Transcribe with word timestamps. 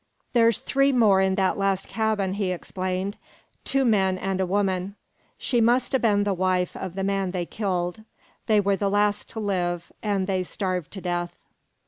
"There's 0.33 0.57
three 0.57 0.91
more 0.91 1.21
in 1.21 1.35
that 1.35 1.59
last 1.59 1.87
cabin," 1.87 2.33
he 2.33 2.51
explained. 2.51 3.17
"Two 3.63 3.85
men, 3.85 4.17
an' 4.17 4.39
a 4.39 4.47
woman. 4.47 4.95
She 5.37 5.61
must 5.61 5.93
ha' 5.93 6.01
been 6.01 6.23
the 6.23 6.33
wife 6.33 6.75
of 6.75 6.95
the 6.95 7.03
man 7.03 7.29
they 7.29 7.45
killed. 7.45 8.01
They 8.47 8.59
were 8.59 8.75
the 8.75 8.89
last 8.89 9.29
to 9.29 9.39
live, 9.39 9.91
an' 10.01 10.25
they 10.25 10.41
starved 10.41 10.89
to 10.93 11.01
death. 11.01 11.37